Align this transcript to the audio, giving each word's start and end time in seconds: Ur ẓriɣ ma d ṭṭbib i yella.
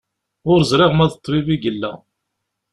Ur 0.51 0.59
ẓriɣ 0.69 0.91
ma 0.93 1.05
d 1.11 1.13
ṭṭbib 1.17 1.47
i 1.55 1.57
yella. 1.63 1.91